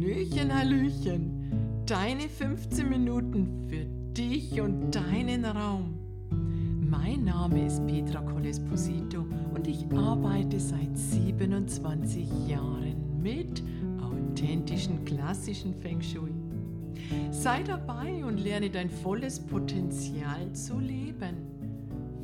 Hallöchen, 0.00 0.54
Hallöchen. 0.54 1.82
Deine 1.84 2.22
15 2.22 2.88
Minuten 2.88 3.68
für 3.68 3.84
dich 4.14 4.58
und 4.58 4.94
deinen 4.94 5.44
Raum. 5.44 5.98
Mein 6.88 7.24
Name 7.24 7.66
ist 7.66 7.86
Petra 7.86 8.22
Colesposito 8.22 9.26
und 9.54 9.66
ich 9.66 9.84
arbeite 9.94 10.58
seit 10.58 10.96
27 10.96 12.26
Jahren 12.48 13.20
mit 13.22 13.62
authentischen 14.00 15.04
klassischen 15.04 15.74
Feng 15.74 16.00
Shui. 16.00 16.32
Sei 17.30 17.62
dabei 17.62 18.24
und 18.24 18.38
lerne 18.38 18.70
dein 18.70 18.88
volles 18.88 19.38
Potenzial 19.38 20.50
zu 20.54 20.78
leben. 20.78 21.36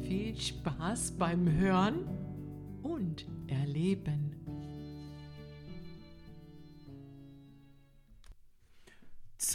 Viel 0.01 0.35
Spaß 0.35 1.11
beim 1.19 1.53
Hören 1.53 2.07
und 2.83 3.27
Erleben. 3.49 4.26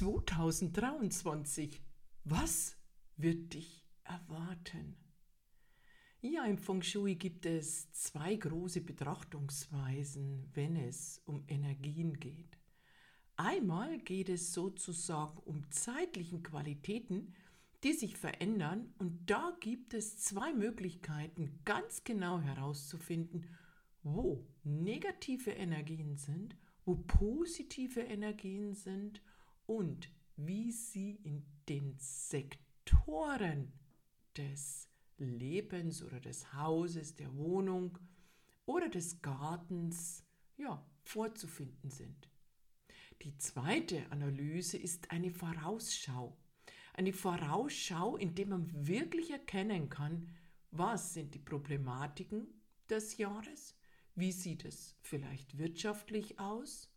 2023. 0.01 1.79
Was 2.23 2.75
wird 3.17 3.53
dich 3.53 3.85
erwarten? 4.03 4.97
Ja, 6.21 6.43
im 6.45 6.57
Feng 6.57 6.81
Shui 6.81 7.13
gibt 7.13 7.45
es 7.45 7.91
zwei 7.91 8.33
große 8.33 8.81
Betrachtungsweisen, 8.81 10.49
wenn 10.55 10.75
es 10.75 11.21
um 11.25 11.43
Energien 11.47 12.19
geht. 12.19 12.57
Einmal 13.35 13.99
geht 13.99 14.29
es 14.29 14.53
sozusagen 14.53 15.37
um 15.45 15.69
zeitlichen 15.69 16.41
Qualitäten, 16.41 17.35
die 17.83 17.93
sich 17.93 18.17
verändern 18.17 18.95
und 18.97 19.29
da 19.29 19.55
gibt 19.59 19.93
es 19.93 20.17
zwei 20.17 20.51
Möglichkeiten, 20.51 21.59
ganz 21.63 22.03
genau 22.03 22.39
herauszufinden, 22.39 23.45
wo 24.01 24.47
negative 24.63 25.51
Energien 25.51 26.17
sind, 26.17 26.55
wo 26.85 26.95
positive 26.95 27.99
Energien 28.01 28.73
sind 28.73 29.21
und 29.71 30.09
wie 30.35 30.69
sie 30.69 31.15
in 31.23 31.45
den 31.69 31.95
Sektoren 31.97 33.71
des 34.35 34.89
Lebens 35.17 36.03
oder 36.03 36.19
des 36.19 36.53
Hauses, 36.53 37.15
der 37.15 37.33
Wohnung 37.37 37.97
oder 38.65 38.89
des 38.89 39.21
Gartens 39.21 40.25
ja, 40.57 40.85
vorzufinden 41.03 41.89
sind. 41.89 42.29
Die 43.21 43.37
zweite 43.37 44.11
Analyse 44.11 44.77
ist 44.77 45.09
eine 45.09 45.31
Vorausschau. 45.31 46.37
Eine 46.93 47.13
Vorausschau, 47.13 48.17
in 48.17 48.35
der 48.35 48.47
man 48.47 48.69
wirklich 48.87 49.31
erkennen 49.31 49.89
kann, 49.89 50.27
was 50.71 51.13
sind 51.13 51.33
die 51.33 51.39
Problematiken 51.39 52.47
des 52.89 53.17
Jahres, 53.17 53.77
wie 54.15 54.33
sieht 54.33 54.65
es 54.65 54.97
vielleicht 55.01 55.57
wirtschaftlich 55.57 56.39
aus, 56.39 56.91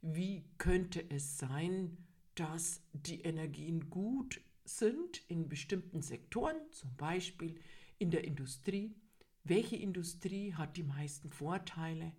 wie 0.00 0.44
könnte 0.58 1.08
es 1.10 1.38
sein, 1.38 2.07
dass 2.38 2.80
die 2.92 3.22
Energien 3.22 3.90
gut 3.90 4.40
sind 4.64 5.22
in 5.28 5.48
bestimmten 5.48 6.02
Sektoren, 6.02 6.56
zum 6.70 6.94
Beispiel 6.96 7.58
in 7.98 8.10
der 8.10 8.24
Industrie. 8.24 8.94
Welche 9.42 9.76
Industrie 9.76 10.54
hat 10.54 10.76
die 10.76 10.82
meisten 10.82 11.30
Vorteile? 11.30 12.12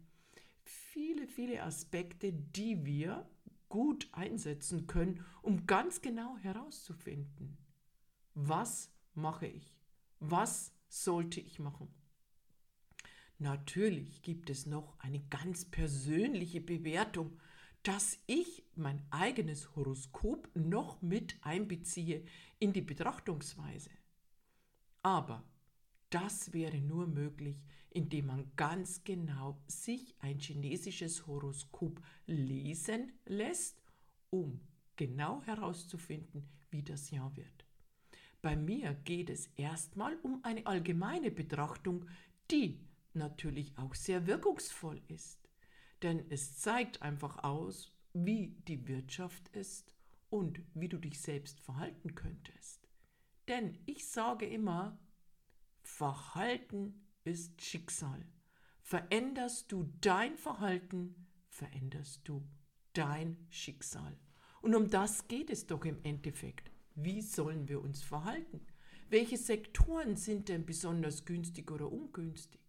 Viele, 0.64 1.28
viele 1.28 1.64
Aspekte, 1.64 2.34
die 2.34 2.86
wir 2.86 3.30
gut 3.70 4.10
einsetzen 4.12 4.88
können, 4.88 5.24
um 5.42 5.68
ganz 5.68 6.02
genau 6.02 6.38
herauszufinden, 6.38 7.58
was 8.34 8.92
mache 9.14 9.48
ich? 9.48 9.76
Was 10.20 10.74
sollte 10.90 11.40
ich 11.40 11.60
machen? 11.60 11.88
Natürlich 13.38 14.22
gibt 14.22 14.50
es 14.50 14.66
noch 14.66 15.00
eine 15.00 15.22
ganz 15.30 15.64
persönliche 15.64 16.60
Bewertung 16.60 17.40
dass 17.84 18.20
ich 18.28 18.64
mein 18.76 19.02
eigenes 19.10 19.76
Horoskop 19.76 20.50
noch 20.54 21.02
mit 21.02 21.38
einbeziehe 21.42 22.24
in 22.60 22.74
die 22.74 22.82
Betrachtungsweise. 22.82 23.90
Aber 25.02 25.44
das 26.10 26.54
wäre 26.54 26.80
nur 26.80 27.08
möglich, 27.08 27.64
indem 27.90 28.28
man 28.28 28.52
ganz 28.56 29.04
genau 29.04 29.62
sich 29.68 30.16
ein 30.20 30.40
chinesisches 30.40 31.26
Horoskop 31.26 32.02
lesen 32.26 33.14
lässt, 33.26 33.82
um 34.30 34.60
genau 34.96 35.42
herauszufinden, 35.44 36.50
wie 36.70 36.84
das 36.84 37.12
Jahr 37.12 37.36
wird. 37.36 37.66
Bei 38.42 38.56
mir 38.56 38.94
geht 39.06 39.30
es 39.30 39.48
erstmal 39.56 40.16
um 40.18 40.44
eine 40.44 40.66
allgemeine 40.66 41.32
Betrachtung, 41.32 42.06
die 42.52 42.80
natürlich 43.14 43.78
auch 43.78 43.96
sehr 43.96 44.28
wirkungsvoll 44.28 45.02
ist 45.08 45.49
denn 46.04 46.26
es 46.30 46.58
zeigt 46.58 47.02
einfach 47.02 47.44
aus, 47.44 47.92
wie 48.14 48.56
die 48.68 48.88
Wirtschaft 48.88 49.48
ist 49.50 49.94
und 50.30 50.62
wie 50.74 50.90
du 50.90 50.98
dich 50.98 51.22
selbst 51.22 51.60
verhalten 51.60 52.16
könntest. 52.16 52.88
Denn 53.48 53.78
ich 53.86 54.08
sage 54.08 54.46
immer, 54.46 55.00
Verhalten 55.82 57.08
ist 57.24 57.62
Schicksal. 57.62 58.26
Veränderst 58.82 59.72
du 59.72 59.92
dein 60.02 60.38
Verhalten, 60.38 61.28
veränderst 61.50 62.28
du 62.28 62.48
dein 62.94 63.38
Schicksal. 63.50 64.18
Und 64.62 64.76
um 64.76 64.90
das 64.90 65.28
geht 65.28 65.50
es 65.50 65.68
doch 65.68 65.86
im 65.86 66.04
Endeffekt. 66.04 66.72
Wie 66.96 67.22
sollen 67.22 67.68
wir 67.70 67.82
uns 67.82 68.04
verhalten? 68.04 68.66
Welche 69.10 69.38
Sektoren 69.38 70.16
sind 70.16 70.50
denn 70.50 70.66
besonders 70.66 71.26
günstig 71.26 71.72
oder 71.72 71.92
ungünstig? 71.92 72.62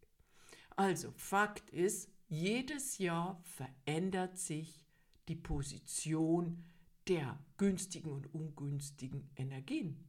Also 0.76 1.12
Fakt 1.16 1.69
ist, 1.70 2.10
jedes 2.30 2.98
Jahr 2.98 3.42
verändert 3.42 4.38
sich 4.38 4.86
die 5.28 5.34
Position 5.34 6.64
der 7.08 7.38
günstigen 7.56 8.12
und 8.12 8.32
ungünstigen 8.32 9.28
Energien. 9.34 10.08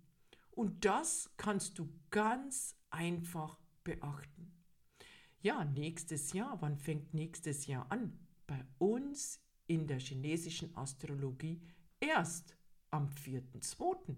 Und 0.51 0.85
das 0.85 1.31
kannst 1.37 1.79
du 1.79 1.91
ganz 2.11 2.75
einfach 2.91 3.57
beachten. 3.83 4.53
Ja, 5.41 5.65
nächstes 5.65 6.33
Jahr, 6.33 6.61
wann 6.61 6.77
fängt 6.77 7.15
nächstes 7.15 7.65
Jahr 7.65 7.91
an? 7.91 8.19
Bei 8.45 8.63
uns 8.77 9.41
in 9.65 9.87
der 9.87 9.99
chinesischen 9.99 10.77
Astrologie 10.77 11.59
erst 11.99 12.55
am 12.91 13.09
4.2. 13.09 14.15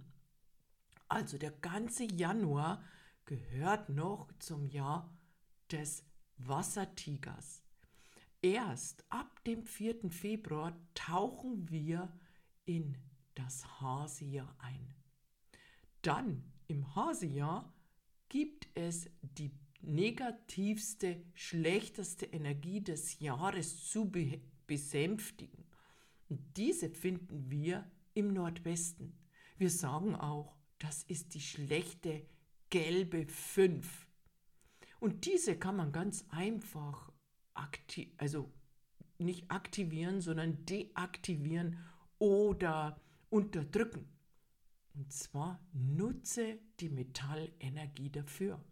Also 1.08 1.38
der 1.38 1.52
ganze 1.52 2.04
Januar 2.04 2.84
gehört 3.24 3.88
noch 3.88 4.30
zum 4.40 4.66
Jahr 4.66 5.10
des 5.72 6.04
Wassertigers. 6.38 7.63
Erst 8.44 9.06
ab 9.10 9.42
dem 9.46 9.64
4. 9.64 10.12
Februar 10.12 10.78
tauchen 10.96 11.70
wir 11.70 12.12
in 12.66 12.98
das 13.36 13.66
Hasejahr 13.80 14.54
ein. 14.60 14.94
Dann 16.02 16.44
im 16.68 16.94
Hasejahr 16.94 17.74
gibt 18.28 18.68
es 18.76 19.10
die 19.22 19.54
negativste, 19.80 21.24
schlechteste 21.34 22.26
Energie 22.26 22.82
des 22.82 23.20
Jahres 23.20 23.90
zu 23.90 24.12
be 24.12 24.42
besänftigen. 24.68 25.64
Und 26.28 26.42
diese 26.58 26.90
finden 26.90 27.50
wir 27.50 27.90
im 28.14 28.34
Nordwesten. 28.34 29.18
Wir 29.58 29.70
sagen 29.70 30.16
auch, 30.16 30.58
das 30.80 31.04
ist 31.04 31.34
die 31.34 31.42
schlechte 31.42 32.26
gelbe 32.70 33.26
5. 33.26 34.06
Und 35.00 35.26
diese 35.26 35.58
kann 35.58 35.78
man 35.78 35.94
ganz 35.94 36.26
einfach 36.30 37.13
aktiv, 37.54 38.10
also 38.18 38.52
nicht 39.18 39.50
aktivieren, 39.50 40.22
sondern 40.22 40.66
deaktivieren 40.66 41.78
oder 42.20 43.00
unterdrücken. 43.30 44.08
Und 44.94 45.12
zwar 45.12 45.60
nutze 45.74 46.60
die 46.80 46.90
Metallenergie 46.90 48.10
dafür. 48.10 48.64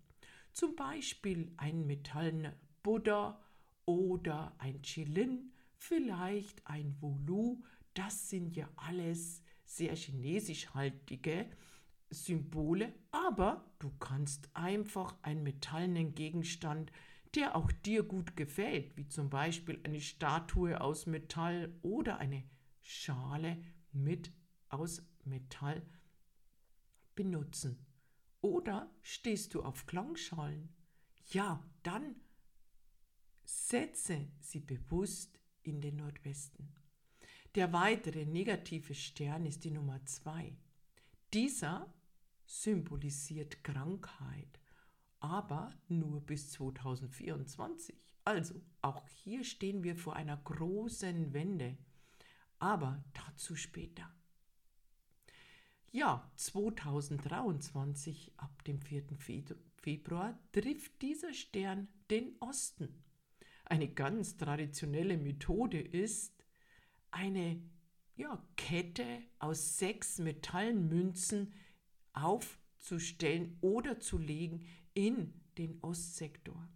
Zum 0.53 0.75
Beispiel 0.75 1.51
ein 1.57 1.87
metallener 1.87 2.53
Buddha 2.83 3.41
oder 3.85 4.53
ein 4.59 4.81
Chilin, 4.83 5.51
vielleicht 5.75 6.65
ein 6.67 6.95
Volu. 6.99 7.63
Das 7.93 8.29
sind 8.29 8.55
ja 8.55 8.69
alles 8.75 9.41
sehr 9.65 9.95
chinesisch 9.95 10.73
haltige 10.73 11.49
Symbole, 12.09 12.93
aber 13.11 13.65
du 13.79 13.89
kannst 13.99 14.49
einfach 14.53 15.15
einen 15.23 15.43
metallenen 15.43 16.13
Gegenstand 16.13 16.91
der 17.35 17.55
auch 17.55 17.71
dir 17.71 18.03
gut 18.03 18.35
gefällt, 18.35 18.97
wie 18.97 19.07
zum 19.07 19.29
Beispiel 19.29 19.79
eine 19.83 20.01
Statue 20.01 20.81
aus 20.81 21.05
Metall 21.05 21.73
oder 21.81 22.17
eine 22.17 22.43
Schale 22.81 23.63
mit 23.91 24.31
aus 24.69 25.03
Metall 25.23 25.81
benutzen. 27.15 27.85
Oder 28.41 28.89
stehst 29.01 29.53
du 29.53 29.61
auf 29.63 29.85
Klangschalen? 29.85 30.69
Ja, 31.31 31.63
dann 31.83 32.15
setze 33.43 34.27
sie 34.39 34.59
bewusst 34.59 35.39
in 35.61 35.81
den 35.81 35.97
Nordwesten. 35.97 36.73
Der 37.55 37.73
weitere 37.73 38.25
negative 38.25 38.95
Stern 38.95 39.45
ist 39.45 39.63
die 39.63 39.71
Nummer 39.71 40.03
zwei. 40.05 40.55
Dieser 41.33 41.93
symbolisiert 42.45 43.63
Krankheit 43.63 44.60
aber 45.21 45.71
nur 45.87 46.19
bis 46.21 46.51
2024. 46.51 47.95
Also, 48.25 48.59
auch 48.81 49.07
hier 49.07 49.43
stehen 49.43 49.83
wir 49.83 49.95
vor 49.95 50.15
einer 50.15 50.37
großen 50.37 51.33
Wende. 51.33 51.77
Aber 52.59 53.03
dazu 53.13 53.55
später. 53.55 54.11
Ja, 55.91 56.29
2023, 56.35 58.33
ab 58.37 58.63
dem 58.63 58.81
4. 58.81 59.03
Februar, 59.77 60.37
trifft 60.51 61.01
dieser 61.01 61.33
Stern 61.33 61.87
den 62.09 62.35
Osten. 62.39 63.03
Eine 63.65 63.89
ganz 63.89 64.37
traditionelle 64.37 65.17
Methode 65.17 65.79
ist, 65.79 66.45
eine 67.09 67.61
ja, 68.15 68.43
Kette 68.55 69.21
aus 69.39 69.77
sechs 69.77 70.17
Metallmünzen 70.19 71.53
aufzustellen 72.13 73.57
oder 73.61 73.99
zu 73.99 74.17
legen 74.17 74.65
in 74.93 75.33
den 75.57 75.79
Ostsektor. 75.81 76.67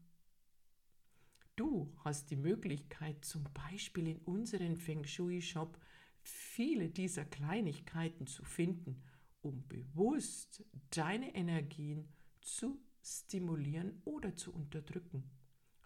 Du 1.55 1.93
hast 2.03 2.31
die 2.31 2.35
Möglichkeit, 2.35 3.23
zum 3.23 3.45
Beispiel 3.53 4.07
in 4.07 4.19
unserem 4.19 4.75
Feng 4.75 5.05
Shui 5.05 5.41
Shop 5.41 5.79
viele 6.21 6.89
dieser 6.89 7.23
Kleinigkeiten 7.23 8.27
zu 8.27 8.43
finden, 8.43 9.01
um 9.41 9.65
bewusst 9.67 10.65
deine 10.89 11.33
Energien 11.33 12.09
zu 12.41 12.79
stimulieren 13.01 14.01
oder 14.03 14.35
zu 14.35 14.53
unterdrücken. 14.53 15.29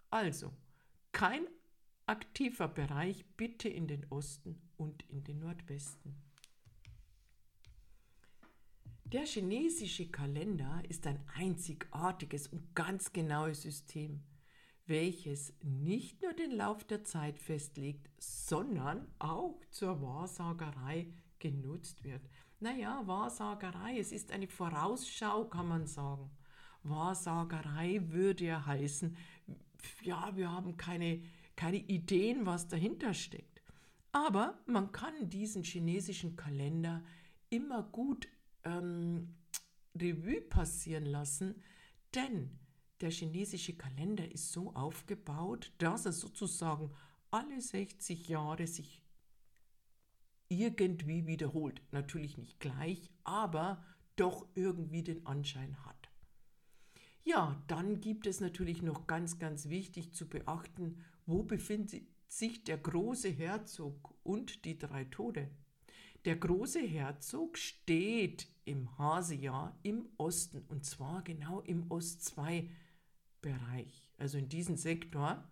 Also, 0.08 0.52
kein 1.12 1.46
aktiver 2.06 2.66
Bereich 2.66 3.24
bitte 3.36 3.68
in 3.68 3.86
den 3.86 4.06
Osten 4.10 4.60
und 4.76 5.08
in 5.08 5.22
den 5.22 5.38
Nordwesten. 5.38 6.29
Der 9.12 9.26
chinesische 9.26 10.08
Kalender 10.10 10.82
ist 10.88 11.06
ein 11.06 11.20
einzigartiges 11.34 12.46
und 12.46 12.74
ganz 12.74 13.12
genaues 13.12 13.62
System 13.62 14.22
welches 14.90 15.54
nicht 15.62 16.20
nur 16.20 16.34
den 16.34 16.50
Lauf 16.50 16.84
der 16.84 17.04
Zeit 17.04 17.38
festlegt, 17.38 18.10
sondern 18.18 19.06
auch 19.20 19.60
zur 19.70 20.02
Wahrsagerei 20.02 21.06
genutzt 21.38 22.02
wird. 22.04 22.20
Naja, 22.58 23.02
Wahrsagerei, 23.06 23.98
es 23.98 24.10
ist 24.10 24.32
eine 24.32 24.48
Vorausschau, 24.48 25.44
kann 25.44 25.68
man 25.68 25.86
sagen. 25.86 26.28
Wahrsagerei 26.82 28.00
würde 28.08 28.44
ja 28.44 28.66
heißen, 28.66 29.16
ja, 30.02 30.36
wir 30.36 30.50
haben 30.50 30.76
keine, 30.76 31.22
keine 31.54 31.78
Ideen, 31.78 32.44
was 32.44 32.66
dahinter 32.66 33.14
steckt. 33.14 33.62
Aber 34.12 34.58
man 34.66 34.90
kann 34.90 35.30
diesen 35.30 35.62
chinesischen 35.62 36.34
Kalender 36.34 37.02
immer 37.48 37.84
gut 37.84 38.26
ähm, 38.64 39.36
Revue 39.94 40.40
passieren 40.40 41.06
lassen, 41.06 41.62
denn 42.14 42.58
der 43.00 43.10
chinesische 43.10 43.76
Kalender 43.76 44.30
ist 44.30 44.52
so 44.52 44.74
aufgebaut, 44.74 45.72
dass 45.78 46.06
er 46.06 46.12
sozusagen 46.12 46.90
alle 47.30 47.60
60 47.60 48.28
Jahre 48.28 48.66
sich 48.66 49.02
irgendwie 50.48 51.26
wiederholt. 51.26 51.80
Natürlich 51.92 52.36
nicht 52.36 52.60
gleich, 52.60 53.10
aber 53.24 53.84
doch 54.16 54.46
irgendwie 54.54 55.02
den 55.02 55.24
Anschein 55.24 55.84
hat. 55.86 56.10
Ja, 57.22 57.62
dann 57.68 58.00
gibt 58.00 58.26
es 58.26 58.40
natürlich 58.40 58.82
noch 58.82 59.06
ganz, 59.06 59.38
ganz 59.38 59.68
wichtig 59.68 60.12
zu 60.12 60.28
beachten, 60.28 61.04
wo 61.26 61.42
befindet 61.42 62.02
sich 62.28 62.64
der 62.64 62.78
große 62.78 63.28
Herzog 63.28 64.14
und 64.22 64.64
die 64.64 64.78
drei 64.78 65.04
Tode. 65.04 65.50
Der 66.26 66.36
große 66.36 66.80
Herzog 66.80 67.56
steht 67.56 68.46
im 68.66 68.98
Hasejahr 68.98 69.78
im 69.82 70.06
Osten 70.18 70.62
und 70.68 70.84
zwar 70.84 71.22
genau 71.22 71.60
im 71.60 71.90
Ost 71.90 72.24
2 72.24 72.68
Bereich, 73.40 74.06
also 74.18 74.36
in 74.36 74.50
diesem 74.50 74.76
Sektor 74.76 75.42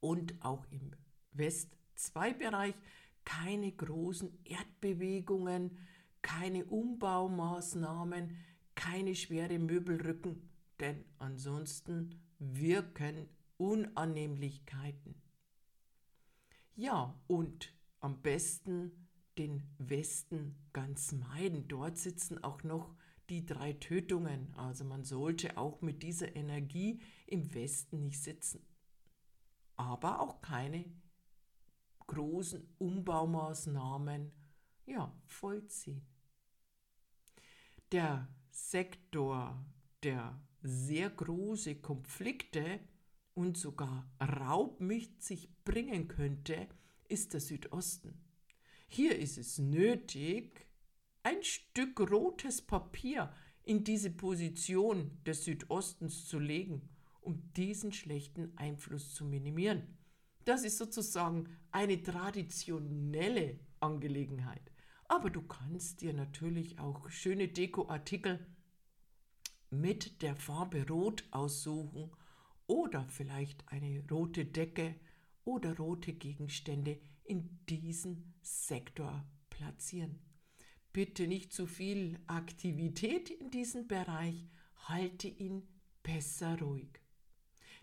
und 0.00 0.34
auch 0.44 0.66
im 0.70 0.96
West-2-Bereich 1.32 2.74
keine 3.24 3.70
großen 3.70 4.36
Erdbewegungen, 4.44 5.78
keine 6.22 6.64
Umbaumaßnahmen, 6.64 8.36
keine 8.74 9.14
schwere 9.14 9.60
Möbelrücken, 9.60 10.48
denn 10.80 11.04
ansonsten 11.18 12.20
wirken 12.40 13.28
Unannehmlichkeiten. 13.58 15.22
Ja, 16.74 17.14
und 17.28 17.72
am 18.00 18.22
besten 18.22 19.07
den 19.38 19.62
Westen 19.78 20.56
ganz 20.72 21.12
meiden. 21.12 21.68
Dort 21.68 21.98
sitzen 21.98 22.42
auch 22.42 22.62
noch 22.62 22.94
die 23.30 23.46
drei 23.46 23.74
Tötungen. 23.74 24.54
Also 24.54 24.84
man 24.84 25.04
sollte 25.04 25.56
auch 25.56 25.80
mit 25.80 26.02
dieser 26.02 26.34
Energie 26.34 27.00
im 27.26 27.54
Westen 27.54 28.00
nicht 28.00 28.20
sitzen. 28.20 28.66
Aber 29.76 30.20
auch 30.20 30.40
keine 30.40 30.84
großen 32.06 32.66
Umbaumaßnahmen 32.78 34.32
ja, 34.86 35.12
vollziehen. 35.26 36.02
Der 37.92 38.28
Sektor, 38.50 39.64
der 40.02 40.40
sehr 40.62 41.10
große 41.10 41.76
Konflikte 41.76 42.80
und 43.34 43.56
sogar 43.56 44.10
Raub 44.20 44.80
mit 44.80 45.22
sich 45.22 45.54
bringen 45.64 46.08
könnte, 46.08 46.68
ist 47.08 47.34
der 47.34 47.40
Südosten. 47.40 48.27
Hier 48.90 49.18
ist 49.18 49.36
es 49.36 49.58
nötig, 49.58 50.66
ein 51.22 51.42
Stück 51.42 52.00
rotes 52.10 52.62
Papier 52.62 53.30
in 53.62 53.84
diese 53.84 54.10
Position 54.10 55.10
des 55.26 55.44
Südostens 55.44 56.26
zu 56.26 56.38
legen, 56.38 56.88
um 57.20 57.52
diesen 57.52 57.92
schlechten 57.92 58.56
Einfluss 58.56 59.14
zu 59.14 59.26
minimieren. 59.26 59.98
Das 60.46 60.64
ist 60.64 60.78
sozusagen 60.78 61.54
eine 61.70 62.02
traditionelle 62.02 63.60
Angelegenheit. 63.78 64.72
Aber 65.06 65.28
du 65.28 65.42
kannst 65.42 66.00
dir 66.00 66.14
natürlich 66.14 66.78
auch 66.78 67.10
schöne 67.10 67.48
Dekoartikel 67.48 68.46
mit 69.68 70.22
der 70.22 70.34
Farbe 70.34 70.88
Rot 70.88 71.24
aussuchen 71.30 72.10
oder 72.66 73.06
vielleicht 73.08 73.68
eine 73.68 74.02
rote 74.10 74.46
Decke 74.46 74.94
oder 75.44 75.76
rote 75.76 76.14
Gegenstände 76.14 76.98
in 77.28 77.60
diesen 77.68 78.34
Sektor 78.42 79.24
platzieren. 79.50 80.18
Bitte 80.92 81.26
nicht 81.26 81.52
zu 81.52 81.66
viel 81.66 82.18
Aktivität 82.26 83.30
in 83.30 83.50
diesem 83.50 83.86
Bereich, 83.86 84.48
halte 84.88 85.28
ihn 85.28 85.68
besser 86.02 86.58
ruhig. 86.58 86.88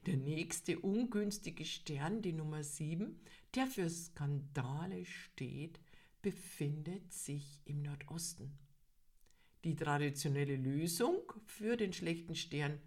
Der 0.05 0.17
nächste 0.17 0.79
ungünstige 0.79 1.65
Stern, 1.65 2.21
die 2.21 2.33
Nummer 2.33 2.63
7, 2.63 3.19
der 3.55 3.67
für 3.67 3.89
Skandale 3.89 5.05
steht, 5.05 5.79
befindet 6.21 7.13
sich 7.13 7.61
im 7.65 7.81
Nordosten. 7.81 8.57
Die 9.63 9.75
traditionelle 9.75 10.57
Lösung 10.57 11.21
für 11.45 11.77
den 11.77 11.93
schlechten 11.93 12.35
Stern 12.35 12.79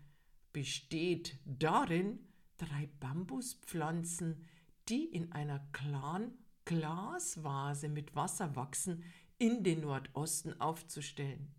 besteht 0.53 1.39
darin, 1.45 2.21
drei 2.57 2.89
Bambuspflanzen, 3.01 4.45
die 4.89 5.05
in 5.05 5.33
einer 5.33 5.61
klaren 5.73 6.39
Glasvase 6.69 7.89
mit 7.89 8.15
Wasser 8.15 8.55
wachsen, 8.55 9.03
in 9.39 9.65
den 9.65 9.81
Nordosten 9.81 10.61
aufzustellen. 10.61 11.51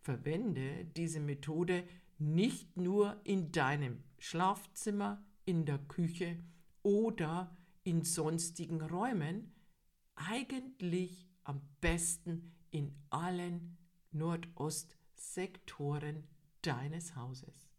Verwende 0.00 0.84
diese 0.84 1.20
Methode 1.20 1.86
nicht 2.18 2.76
nur 2.76 3.20
in 3.22 3.52
deinem 3.52 4.02
Schlafzimmer, 4.18 5.24
in 5.44 5.64
der 5.64 5.78
Küche 5.78 6.40
oder 6.82 7.56
in 7.84 8.02
sonstigen 8.02 8.80
Räumen, 8.80 9.52
eigentlich 10.16 11.30
am 11.44 11.60
besten 11.80 12.52
in 12.72 12.96
allen 13.10 13.78
Nordostsektoren 14.10 16.24
deines 16.62 17.14
Hauses. 17.14 17.70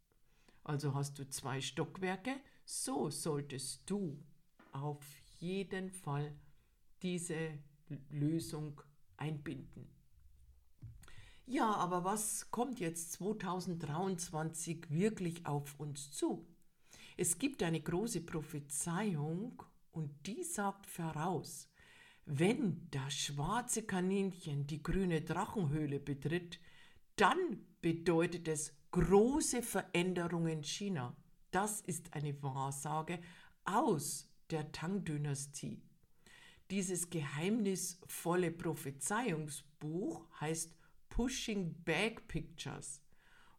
Also 0.63 0.93
hast 0.93 1.19
du 1.19 1.29
zwei 1.29 1.59
Stockwerke, 1.59 2.39
so 2.63 3.09
solltest 3.09 3.81
du 3.89 4.23
auf 4.71 5.03
jeden 5.39 5.89
Fall 5.91 6.35
diese 7.01 7.57
Lösung 8.09 8.81
einbinden. 9.17 9.89
Ja, 11.45 11.71
aber 11.75 12.03
was 12.03 12.51
kommt 12.51 12.79
jetzt 12.79 13.13
2023 13.13 14.89
wirklich 14.89 15.45
auf 15.45 15.79
uns 15.79 16.11
zu? 16.11 16.45
Es 17.15 17.39
gibt 17.39 17.63
eine 17.63 17.81
große 17.81 18.21
Prophezeiung 18.21 19.63
und 19.91 20.11
die 20.27 20.43
sagt 20.43 20.85
voraus, 20.87 21.69
wenn 22.25 22.89
das 22.91 23.13
schwarze 23.13 23.83
Kaninchen 23.83 24.67
die 24.67 24.83
grüne 24.83 25.21
Drachenhöhle 25.21 25.99
betritt, 26.01 26.59
dann 27.15 27.65
bedeutet 27.81 28.49
es 28.49 28.73
große 28.91 29.61
Veränderungen 29.61 30.57
in 30.57 30.63
China. 30.63 31.15
Das 31.51 31.79
ist 31.79 32.13
eine 32.13 32.43
Wahrsage 32.43 33.19
aus 33.63 34.26
der 34.51 34.71
Tang-Dynastie. 34.71 35.81
Dieses 36.69 37.09
geheimnisvolle 37.09 38.51
Prophezeiungsbuch 38.51 40.27
heißt 40.39 40.75
Pushing 41.09 41.73
Back 41.83 42.27
Pictures. 42.27 43.01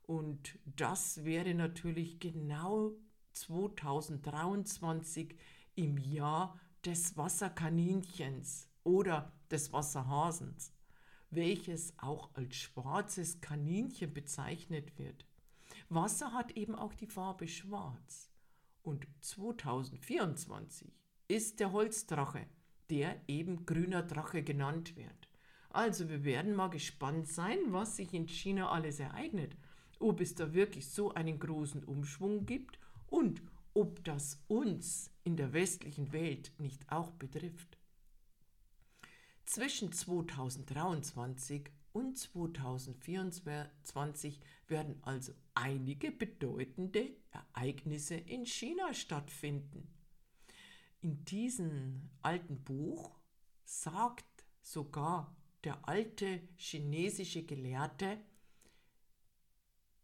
Und 0.03 0.57
das 0.65 1.25
wäre 1.25 1.55
natürlich 1.55 2.21
genau 2.21 2.93
2023 3.33 5.37
im 5.75 5.99
Jahr 5.99 6.61
des 6.85 7.17
Wasserkaninchens 7.17 8.69
oder 8.85 9.33
des 9.51 9.73
Wasserhasens, 9.73 10.73
welches 11.31 11.99
auch 11.99 12.33
als 12.35 12.55
schwarzes 12.57 13.41
Kaninchen 13.41 14.15
bezeichnet 14.15 14.97
wird. 14.99 15.27
Wasser 15.89 16.33
hat 16.33 16.53
eben 16.53 16.75
auch 16.75 16.95
die 16.95 17.07
Farbe 17.07 17.47
schwarz. 17.49 18.28
Und 18.83 19.07
2024 19.21 20.91
ist 21.29 21.61
der 21.61 21.73
Holzdrache, 21.73 22.47
der 22.91 23.21
eben 23.29 23.67
grüner 23.67 24.03
Drache 24.03 24.43
genannt 24.43 24.97
wird. 24.97 25.29
Also 25.71 26.09
wir 26.09 26.25
werden 26.25 26.55
mal 26.55 26.71
gespannt 26.71 27.29
sein, 27.29 27.59
was 27.69 27.97
sich 27.97 28.15
in 28.15 28.29
China 28.29 28.71
alles 28.71 29.01
ereignet, 29.01 29.57
ob 29.99 30.21
es 30.21 30.35
da 30.35 30.55
wirklich 30.55 30.89
so 30.89 31.13
einen 31.13 31.39
großen 31.39 31.85
Umschwung 31.85 32.47
gibt 32.47 32.79
und 33.09 33.43
ob 33.75 34.03
das 34.05 34.43
uns 34.49 35.11
in 35.25 35.37
der 35.37 35.53
westlichen 35.53 36.13
Welt 36.13 36.53
nicht 36.59 36.91
auch 36.91 37.13
betrifft. 37.13 37.79
Zwischen 39.45 39.93
2023 39.93 41.71
und 41.99 42.17
2024 42.17 44.41
werden 44.69 45.01
also 45.03 45.33
einige 45.55 46.13
bedeutende 46.13 47.11
Ereignisse 47.33 48.15
in 48.15 48.47
China 48.47 48.95
stattfinden. 48.95 49.89
In 51.01 51.25
diesem 51.25 52.09
alten 52.23 52.63
Buch 52.63 53.19
sagt 53.65 54.47
sogar 54.61 55.37
der 55.65 55.89
alte 55.89 56.41
chinesische 56.57 57.43
Gelehrte, 57.43 58.21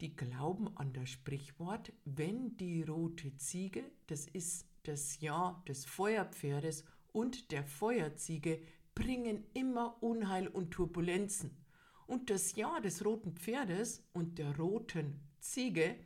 die 0.01 0.17
glauben 0.17 0.75
an 0.75 0.91
das 0.91 1.11
Sprichwort, 1.11 1.93
wenn 2.03 2.57
die 2.57 2.83
rote 2.83 3.37
Ziege, 3.37 3.89
das 4.07 4.27
ist 4.27 4.67
das 4.83 5.21
Jahr 5.21 5.63
des 5.65 5.85
Feuerpferdes 5.85 6.83
und 7.13 7.53
der 7.53 7.63
Feuerziege, 7.63 8.61
bringen 8.93 9.45
immer 9.53 10.03
Unheil 10.03 10.49
und 10.49 10.71
Turbulenzen. 10.71 11.64
Und 12.07 12.29
das 12.29 12.55
Jahr 12.55 12.79
des 12.81 13.03
roten 13.03 13.35
Pferdes 13.35 14.03
und 14.13 14.37
der 14.37 14.55
roten 14.57 15.19
Ziege, 15.39 15.97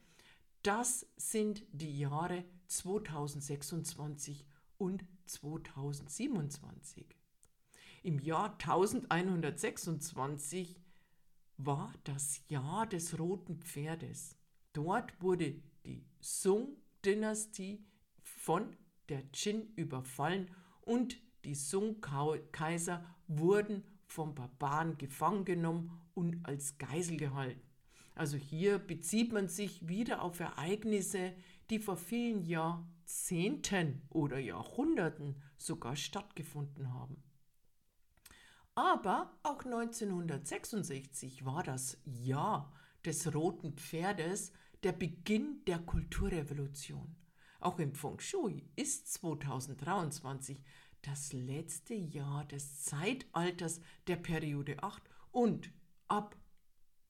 das 0.64 1.06
sind 1.18 1.66
die 1.72 2.00
Jahre 2.00 2.46
2026 2.68 4.46
und 4.78 5.04
2027. 5.26 7.06
Im 8.04 8.20
Jahr 8.20 8.54
1126 8.54 10.80
war 11.58 11.92
das 12.06 12.42
Jahr 12.48 12.88
des 12.88 13.20
roten 13.20 13.60
Pferdes. 13.60 14.38
Dort 14.72 15.22
wurde 15.22 15.62
die 15.86 16.06
Sung-Dynastie 16.22 17.84
von 18.22 18.78
der 19.10 19.24
Qin 19.34 19.74
überfallen 19.76 20.50
und 20.82 21.18
die 21.44 21.56
Sung-Kaiser 21.56 23.04
wurden 23.28 23.84
vom 24.10 24.36
Barbaren 24.36 24.98
gefangen 24.98 25.46
genommen 25.46 26.02
und 26.14 26.46
als 26.46 26.78
Geisel 26.78 27.18
gehalten. 27.18 27.62
Also 28.16 28.36
hier 28.36 28.80
bezieht 28.80 29.32
man 29.32 29.48
sich 29.48 29.88
wieder 29.88 30.22
auf 30.22 30.40
Ereignisse, 30.40 31.34
die 31.70 31.80
vor 31.80 31.96
vielen 31.96 32.44
Jahrzehnten 32.44 34.02
oder 34.10 34.40
Jahrhunderten 34.40 35.42
sogar 35.58 35.96
stattgefunden 35.96 36.92
haben. 36.94 37.24
Aber 38.76 39.38
auch 39.44 39.64
1966 39.64 41.46
war 41.46 41.64
das 41.64 41.98
Jahr 42.04 42.74
des 43.06 43.34
roten 43.34 43.74
Pferdes 43.74 44.52
der 44.84 44.94
Beginn 44.94 45.64
der 45.66 45.80
Kulturrevolution. 45.80 47.16
Auch 47.60 47.80
im 47.80 47.94
Feng 47.94 48.20
Shui 48.20 48.70
ist 48.76 49.12
2023 49.14 50.64
das 51.02 51.34
letzte 51.34 51.94
Jahr 51.94 52.46
des 52.46 52.84
Zeitalters 52.84 53.82
der 54.08 54.18
Periode 54.18 54.82
8 54.84 55.02
und 55.32 55.72
ab 56.08 56.36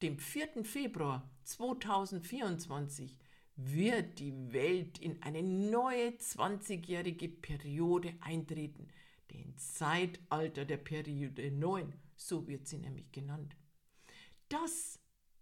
dem 0.02 0.18
4. 0.18 0.64
Februar 0.64 1.30
2024 1.44 3.18
wird 3.56 4.20
die 4.20 4.54
Welt 4.54 5.00
in 5.00 5.22
eine 5.22 5.44
neue 5.44 6.12
20-jährige 6.12 7.28
Periode 7.28 8.14
eintreten, 8.22 8.88
den 9.32 9.58
Zeitalter 9.58 10.66
der 10.66 10.78
Periode 10.78 11.52
9, 11.52 11.94
so 12.16 12.48
wird 12.48 12.68
sie 12.68 12.78
nämlich 12.78 13.12
genannt. 13.12 13.56
Das 14.48 15.00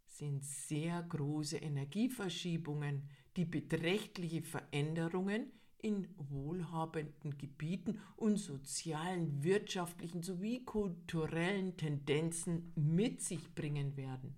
sind 0.08 0.44
sehr 0.44 1.04
große 1.04 1.58
Energieverschiebungen, 1.58 3.08
die 3.36 3.46
beträchtliche 3.46 4.42
Veränderungen 4.42 5.52
in 5.82 6.08
wohlhabenden 6.18 7.38
Gebieten 7.38 8.00
und 8.16 8.38
sozialen, 8.38 9.44
wirtschaftlichen 9.44 10.24
sowie 10.24 10.64
kulturellen 10.66 11.78
Tendenzen 11.78 12.72
mit 12.76 13.22
sich 13.22 13.54
bringen 13.54 13.96
werden. 13.96 14.36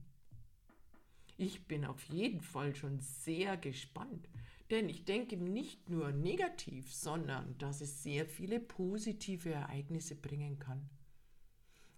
Ich 1.37 1.67
bin 1.67 1.85
auf 1.85 2.03
jeden 2.03 2.41
Fall 2.41 2.75
schon 2.75 2.99
sehr 2.99 3.55
gespannt, 3.55 4.27
denn 4.71 4.89
ich 4.89 5.05
denke 5.05 5.37
nicht 5.37 5.89
nur 5.89 6.11
negativ, 6.11 6.93
sondern 6.93 7.57
dass 7.57 7.81
es 7.81 8.03
sehr 8.03 8.25
viele 8.25 8.59
positive 8.59 9.49
Ereignisse 9.49 10.15
bringen 10.15 10.59
kann. 10.59 10.89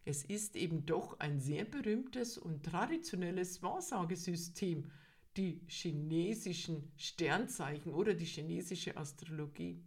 Es 0.06 0.24
ist 0.24 0.56
eben 0.56 0.86
doch 0.86 1.20
ein 1.20 1.40
sehr 1.40 1.66
berühmtes 1.66 2.38
und 2.38 2.64
traditionelles 2.64 3.62
Wahrsagesystem, 3.62 4.92
die 5.38 5.62
chinesischen 5.68 6.92
Sternzeichen 6.98 7.94
oder 7.94 8.14
die 8.14 8.26
chinesische 8.26 8.98
Astrologie. 8.98 9.82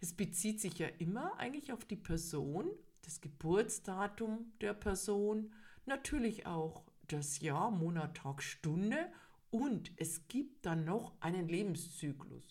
Es 0.00 0.14
bezieht 0.14 0.60
sich 0.60 0.78
ja 0.78 0.88
immer 0.98 1.38
eigentlich 1.38 1.72
auf 1.72 1.84
die 1.84 1.96
Person, 1.96 2.70
das 3.02 3.20
Geburtsdatum 3.20 4.52
der 4.60 4.72
Person, 4.72 5.52
natürlich 5.84 6.46
auch 6.46 6.84
das 7.08 7.40
Jahr, 7.40 7.70
Monat, 7.70 8.16
Tag, 8.16 8.42
Stunde 8.42 9.12
und 9.50 9.92
es 9.96 10.28
gibt 10.28 10.64
dann 10.64 10.84
noch 10.84 11.12
einen 11.20 11.48
Lebenszyklus. 11.48 12.46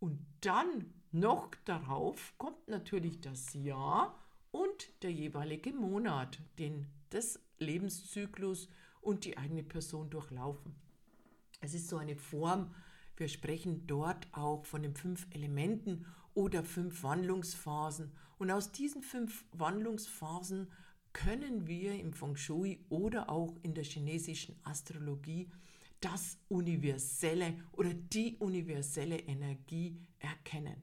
Und 0.00 0.18
dann 0.40 0.92
noch 1.12 1.54
darauf 1.64 2.34
kommt 2.38 2.68
natürlich 2.68 3.20
das 3.20 3.54
Jahr 3.54 4.18
und 4.50 5.02
der 5.02 5.12
jeweilige 5.12 5.72
Monat, 5.72 6.38
den 6.58 6.86
das 7.10 7.40
Lebenszyklus 7.58 8.68
und 9.00 9.24
die 9.24 9.36
eigene 9.36 9.62
Person 9.62 10.10
durchlaufen. 10.10 10.87
Es 11.60 11.74
ist 11.74 11.88
so 11.88 11.96
eine 11.96 12.16
Form, 12.16 12.74
wir 13.16 13.28
sprechen 13.28 13.86
dort 13.86 14.28
auch 14.32 14.64
von 14.64 14.82
den 14.82 14.94
fünf 14.94 15.26
Elementen 15.30 16.06
oder 16.34 16.62
fünf 16.62 17.02
Wandlungsphasen. 17.02 18.12
Und 18.38 18.50
aus 18.50 18.70
diesen 18.70 19.02
fünf 19.02 19.44
Wandlungsphasen 19.52 20.70
können 21.12 21.66
wir 21.66 21.98
im 21.98 22.12
Feng 22.12 22.36
Shui 22.36 22.84
oder 22.90 23.28
auch 23.28 23.56
in 23.62 23.74
der 23.74 23.82
chinesischen 23.82 24.56
Astrologie 24.62 25.50
das 26.00 26.38
universelle 26.48 27.54
oder 27.72 27.92
die 27.92 28.36
universelle 28.36 29.18
Energie 29.18 30.00
erkennen. 30.20 30.80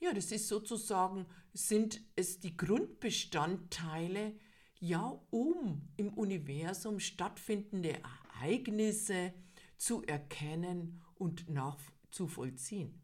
Ja, 0.00 0.12
das 0.12 0.32
ist 0.32 0.48
sozusagen, 0.48 1.26
sind 1.52 2.00
es 2.16 2.40
die 2.40 2.56
Grundbestandteile, 2.56 4.34
ja, 4.80 5.20
um 5.30 5.88
im 5.96 6.14
Universum 6.14 6.98
stattfindende 6.98 8.00
Ereignisse 8.40 9.32
zu 9.78 10.02
erkennen 10.02 11.02
und 11.14 11.48
nachzuvollziehen. 11.48 13.00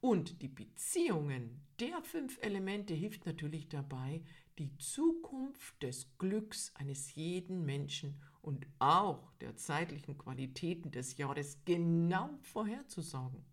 Und 0.00 0.42
die 0.42 0.48
Beziehungen 0.48 1.62
der 1.78 2.02
fünf 2.02 2.38
Elemente 2.42 2.94
hilft 2.94 3.26
natürlich 3.26 3.68
dabei, 3.68 4.22
die 4.58 4.76
Zukunft 4.78 5.82
des 5.82 6.18
Glücks 6.18 6.72
eines 6.74 7.14
jeden 7.14 7.64
Menschen 7.64 8.20
und 8.42 8.66
auch 8.78 9.32
der 9.40 9.56
zeitlichen 9.56 10.18
Qualitäten 10.18 10.90
des 10.90 11.16
Jahres 11.16 11.64
genau 11.64 12.38
vorherzusagen. 12.42 13.44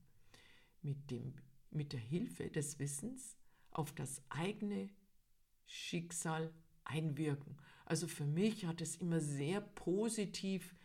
Mit, 0.81 1.11
dem, 1.11 1.33
mit 1.69 1.91
der 1.91 1.99
Hilfe 1.99 2.49
des 2.49 2.79
Wissens 2.79 3.37
auf 3.71 3.93
das 3.93 4.21
eigene 4.29 4.89
Schicksal 5.65 6.53
einwirken. 6.85 7.57
Also 7.85 8.07
für 8.07 8.25
mich 8.25 8.65
hat 8.65 8.81
es 8.81 8.95
immer 8.95 9.19
sehr 9.19 9.59
positiv 9.59 10.75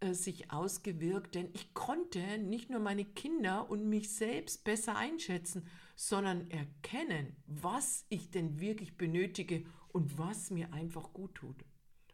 äh, 0.00 0.12
sich 0.12 0.50
ausgewirkt, 0.50 1.34
denn 1.34 1.48
ich 1.54 1.72
konnte 1.72 2.38
nicht 2.38 2.68
nur 2.68 2.80
meine 2.80 3.04
Kinder 3.04 3.70
und 3.70 3.88
mich 3.88 4.14
selbst 4.14 4.62
besser 4.64 4.96
einschätzen, 4.96 5.66
sondern 5.94 6.50
erkennen, 6.50 7.34
was 7.46 8.04
ich 8.10 8.30
denn 8.30 8.60
wirklich 8.60 8.98
benötige 8.98 9.64
und 9.88 10.18
was 10.18 10.50
mir 10.50 10.72
einfach 10.74 11.12
gut 11.14 11.34
tut. 11.36 11.64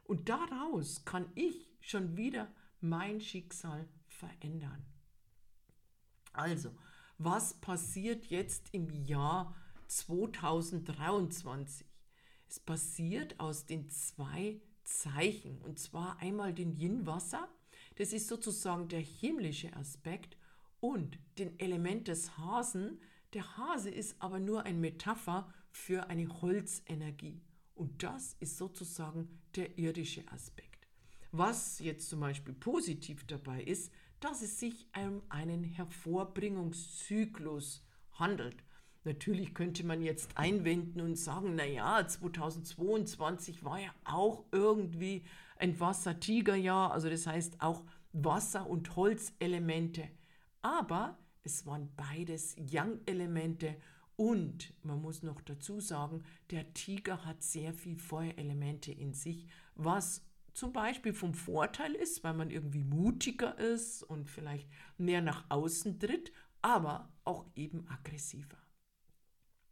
Und 0.05 0.29
daraus 0.29 1.05
kann 1.05 1.31
ich 1.35 1.69
schon 1.81 2.17
wieder 2.17 2.53
mein 2.81 3.21
Schicksal 3.21 3.89
verändern. 4.07 4.85
Also, 6.33 6.71
was 7.19 7.55
passiert 7.55 8.27
jetzt 8.27 8.69
im 8.73 8.91
Jahr 8.91 9.57
2023? 9.89 11.87
Es 12.49 12.61
passiert 12.61 13.41
aus 13.41 13.67
den 13.67 13.89
zwei 13.89 14.61
Zeichen, 14.85 15.61
und 15.63 15.79
zwar 15.79 16.19
einmal 16.19 16.53
den 16.55 16.77
Yin-Wasser, 16.77 17.49
das 17.97 18.13
ist 18.13 18.29
sozusagen 18.29 18.89
der 18.89 19.01
himmlische 19.01 19.75
Aspekt, 19.77 20.37
und 20.83 21.19
den 21.39 21.59
Element 21.61 22.09
des 22.09 22.37
Hasen. 22.37 23.01
Der 23.33 23.57
Hase 23.57 23.89
ist 23.89 24.17
aber 24.19 24.41
nur 24.41 24.65
ein 24.65 24.81
Metapher 24.81 25.49
für 25.71 26.09
eine 26.09 26.43
Holzenergie. 26.43 27.41
Und 27.75 28.03
das 28.03 28.37
ist 28.41 28.59
sozusagen 28.59 29.39
der 29.55 29.79
irdische 29.79 30.25
Aspekt. 30.31 30.89
Was 31.31 31.79
jetzt 31.79 32.11
zum 32.11 32.21
Beispiel 32.21 32.53
positiv 32.53 33.27
dabei 33.27 33.63
ist, 33.63 33.91
dass 34.19 34.43
es 34.43 34.59
sich 34.59 34.89
um 34.97 35.23
einen 35.29 35.63
Hervorbringungszyklus 35.65 37.87
handelt. 38.15 38.57
Natürlich 39.05 39.55
könnte 39.55 39.87
man 39.87 40.03
jetzt 40.03 40.37
einwenden 40.37 41.01
und 41.01 41.15
sagen, 41.17 41.55
naja, 41.55 42.05
2022 42.07 43.65
war 43.65 43.79
ja 43.79 43.95
auch 44.05 44.45
irgendwie 44.51 45.25
ein 45.63 45.79
Wassertigerjahr, 45.79 46.93
also 46.93 47.09
das 47.09 47.27
heißt 47.27 47.61
auch 47.61 47.85
Wasser- 48.13 48.69
und 48.69 48.97
Holzelemente. 48.97 50.09
Aber 50.61 51.19
es 51.45 51.67
waren 51.67 51.89
beides 51.97 52.57
Yang-Elemente 52.59 53.77
und 54.17 54.75
man 54.85 55.01
muss 55.01 55.23
noch 55.23 55.41
dazu 55.41 55.81
sagen, 55.81 56.25
der 56.51 56.75
Tiger 56.75 57.25
hat 57.25 57.43
sehr 57.43 57.73
viel 57.73 57.97
Feuerelemente 57.97 58.93
in 58.93 59.15
sich, 59.15 59.47
was 59.77 60.23
zum 60.53 60.73
Beispiel 60.73 61.15
vom 61.15 61.33
Vorteil 61.33 61.95
ist, 61.95 62.23
weil 62.25 62.35
man 62.35 62.51
irgendwie 62.51 62.85
mutiger 62.85 63.57
ist 63.59 64.03
und 64.03 64.29
vielleicht 64.29 64.69
mehr 64.99 65.23
nach 65.23 65.45
außen 65.49 65.99
tritt, 65.99 66.33
aber 66.61 67.13
auch 67.25 67.47
eben 67.55 67.89
aggressiver. 67.89 68.59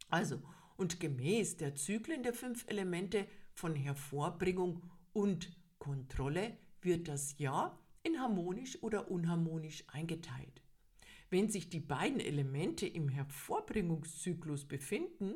Also, 0.09 0.41
und 0.77 0.99
gemäß 0.99 1.57
der 1.57 1.75
Zyklen 1.75 2.23
der 2.23 2.33
fünf 2.33 2.65
Elemente 2.67 3.27
von 3.53 3.75
Hervorbringung 3.75 4.81
und 5.13 5.51
Kontrolle 5.81 6.55
wird 6.83 7.07
das 7.07 7.39
Jahr 7.39 7.79
in 8.03 8.19
harmonisch 8.19 8.81
oder 8.83 9.09
unharmonisch 9.09 9.83
eingeteilt. 9.87 10.61
Wenn 11.31 11.49
sich 11.49 11.69
die 11.69 11.79
beiden 11.79 12.19
Elemente 12.19 12.85
im 12.85 13.09
Hervorbringungszyklus 13.09 14.65
befinden 14.65 15.33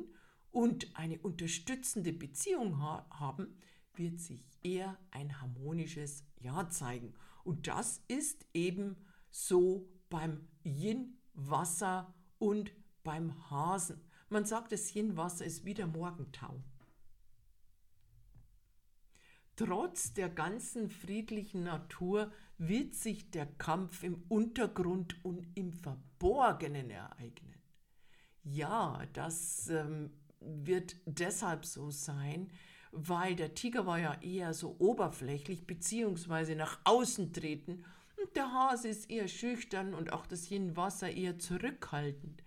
und 0.52 0.96
eine 0.96 1.18
unterstützende 1.18 2.12
Beziehung 2.12 2.80
ha 2.80 3.08
haben, 3.10 3.56
wird 3.96 4.20
sich 4.20 4.46
eher 4.62 4.96
ein 5.10 5.40
harmonisches 5.40 6.22
Jahr 6.38 6.70
zeigen. 6.70 7.12
Und 7.42 7.66
das 7.66 8.04
ist 8.06 8.46
eben 8.54 8.96
so 9.32 9.88
beim 10.10 10.46
Yin, 10.62 11.18
Wasser 11.34 12.14
und 12.38 12.70
beim 13.02 13.50
Hasen. 13.50 14.00
Man 14.28 14.44
sagt, 14.44 14.70
das 14.70 14.94
Yin-Wasser 14.94 15.44
ist 15.44 15.64
wie 15.64 15.74
der 15.74 15.88
Morgentau. 15.88 16.62
Trotz 19.56 20.12
der 20.12 20.28
ganzen 20.28 20.90
friedlichen 20.90 21.64
Natur 21.64 22.30
wird 22.58 22.94
sich 22.94 23.30
der 23.30 23.46
Kampf 23.46 24.02
im 24.02 24.22
Untergrund 24.28 25.24
und 25.24 25.46
im 25.54 25.72
Verborgenen 25.72 26.90
ereignen. 26.90 27.54
Ja, 28.42 29.02
das 29.12 29.68
ähm, 29.68 30.10
wird 30.40 30.96
deshalb 31.06 31.64
so 31.64 31.90
sein, 31.90 32.50
weil 32.92 33.34
der 33.34 33.54
Tiger 33.54 33.86
war 33.86 33.98
ja 33.98 34.20
eher 34.20 34.54
so 34.54 34.76
oberflächlich 34.78 35.66
beziehungsweise 35.66 36.54
nach 36.54 36.78
außen 36.84 37.32
treten 37.32 37.84
und 38.22 38.36
der 38.36 38.52
Hase 38.52 38.88
ist 38.88 39.10
eher 39.10 39.28
schüchtern 39.28 39.94
und 39.94 40.12
auch 40.12 40.26
das 40.26 40.50
Yin-Wasser 40.50 41.10
eher 41.10 41.38
zurückhaltend 41.38 42.42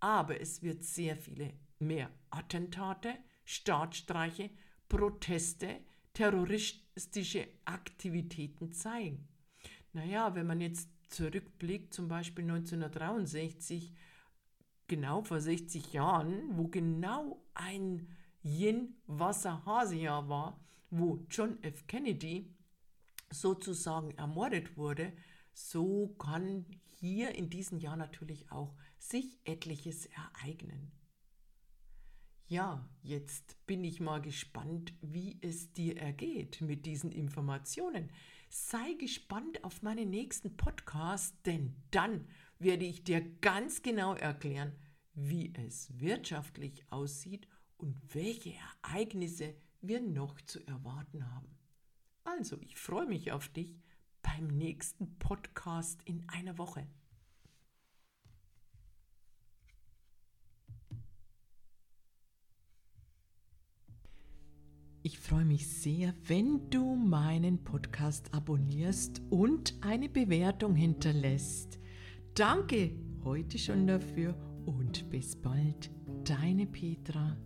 aber 0.00 0.40
es 0.40 0.62
wird 0.62 0.82
sehr 0.82 1.14
viele 1.14 1.52
mehr 1.78 2.10
Attentate, 2.30 3.14
Staatsstreiche, 3.44 4.50
Proteste, 4.88 5.80
terroristische 6.20 7.48
Aktivitäten 7.64 8.72
zeigen. 8.72 9.26
Naja, 9.94 10.34
wenn 10.34 10.46
man 10.46 10.60
jetzt 10.60 10.90
zurückblickt, 11.08 11.94
zum 11.94 12.08
Beispiel 12.08 12.44
1963, 12.44 13.94
genau 14.86 15.22
vor 15.22 15.40
60 15.40 15.94
Jahren, 15.94 16.58
wo 16.58 16.68
genau 16.68 17.42
ein 17.54 18.06
Yin-Wasser-Hase-Jahr 18.42 20.28
war, 20.28 20.60
wo 20.90 21.24
John 21.30 21.56
F. 21.62 21.86
Kennedy 21.86 22.54
sozusagen 23.30 24.10
ermordet 24.18 24.76
wurde, 24.76 25.14
so 25.54 26.08
kann 26.18 26.66
hier 26.98 27.34
in 27.34 27.48
diesem 27.48 27.78
Jahr 27.78 27.96
natürlich 27.96 28.52
auch 28.52 28.74
sich 28.98 29.38
etliches 29.44 30.04
ereignen. 30.04 30.92
Ja, 32.50 32.84
jetzt 33.04 33.64
bin 33.68 33.84
ich 33.84 34.00
mal 34.00 34.20
gespannt, 34.20 34.92
wie 35.02 35.38
es 35.40 35.72
dir 35.72 35.96
ergeht 35.96 36.60
mit 36.60 36.84
diesen 36.84 37.12
Informationen. 37.12 38.10
Sei 38.48 38.94
gespannt 38.94 39.62
auf 39.62 39.82
meinen 39.82 40.10
nächsten 40.10 40.56
Podcast, 40.56 41.36
denn 41.46 41.76
dann 41.92 42.26
werde 42.58 42.86
ich 42.86 43.04
dir 43.04 43.20
ganz 43.40 43.82
genau 43.82 44.14
erklären, 44.14 44.72
wie 45.14 45.52
es 45.64 45.96
wirtschaftlich 46.00 46.84
aussieht 46.90 47.46
und 47.76 47.96
welche 48.16 48.52
Ereignisse 48.82 49.54
wir 49.80 50.00
noch 50.00 50.40
zu 50.40 50.58
erwarten 50.66 51.32
haben. 51.32 51.56
Also, 52.24 52.58
ich 52.62 52.74
freue 52.74 53.06
mich 53.06 53.30
auf 53.30 53.46
dich 53.46 53.78
beim 54.22 54.48
nächsten 54.48 55.20
Podcast 55.20 56.02
in 56.04 56.28
einer 56.28 56.58
Woche. 56.58 56.84
Ich 65.02 65.18
freue 65.18 65.46
mich 65.46 65.66
sehr, 65.66 66.12
wenn 66.26 66.68
du 66.68 66.94
meinen 66.94 67.64
Podcast 67.64 68.34
abonnierst 68.34 69.22
und 69.30 69.74
eine 69.80 70.10
Bewertung 70.10 70.74
hinterlässt. 70.74 71.78
Danke 72.34 72.92
heute 73.24 73.56
schon 73.56 73.86
dafür 73.86 74.34
und 74.66 75.08
bis 75.08 75.36
bald, 75.36 75.90
deine 76.24 76.66
Petra. 76.66 77.38